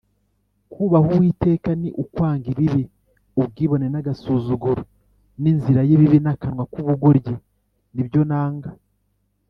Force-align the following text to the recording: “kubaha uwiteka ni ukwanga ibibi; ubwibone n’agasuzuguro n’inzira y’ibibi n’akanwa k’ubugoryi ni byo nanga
“kubaha 0.71 1.07
uwiteka 1.15 1.69
ni 1.81 1.89
ukwanga 2.03 2.45
ibibi; 2.53 2.83
ubwibone 3.39 3.85
n’agasuzuguro 3.89 4.81
n’inzira 5.41 5.81
y’ibibi 5.89 6.19
n’akanwa 6.21 6.63
k’ubugoryi 6.71 7.35
ni 7.93 8.01
byo 8.07 8.21
nanga 8.29 8.69